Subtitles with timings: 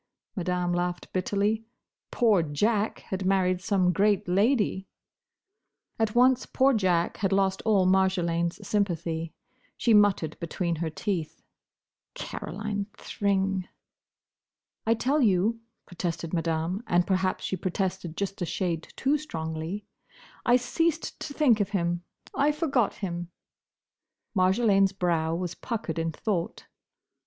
[0.35, 1.63] Madame laughed bitterly.
[2.09, 4.87] "Poor Jack had married some great lady!"
[5.99, 9.31] At once poor Jack had lost all Marjolaine's sympathy.
[9.77, 11.43] She muttered between her teeth,
[12.15, 13.67] "Caroline Thring."
[14.87, 21.31] "I tell you," protested Madame—and perhaps she protested just a shade too strongly—"I ceased to
[21.31, 22.01] think of him.
[22.33, 23.29] I forgot him."
[24.35, 26.65] Marjolaine's brow was puckered in thought.